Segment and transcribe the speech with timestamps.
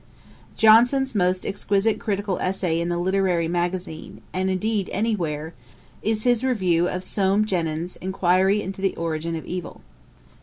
[0.57, 5.53] Johnson's most exquisite critical essay in the Literary Magazine, and indeed any where,
[6.01, 9.81] is his review of Soame Jenyns's Inquiry into the Origin of Evil.